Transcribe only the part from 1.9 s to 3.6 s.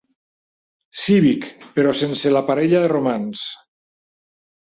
sense la parella de romans.